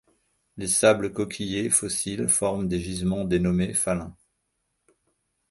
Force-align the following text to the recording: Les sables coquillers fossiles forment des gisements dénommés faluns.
Les 0.57 0.65
sables 0.67 1.13
coquillers 1.13 1.69
fossiles 1.69 2.27
forment 2.27 2.67
des 2.67 2.79
gisements 2.79 3.23
dénommés 3.23 3.75
faluns. 3.75 4.15